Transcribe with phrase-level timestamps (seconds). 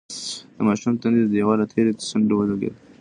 [0.55, 2.75] د ماشوم تندی د دېوال له تېرې څنډې سره ولگېد.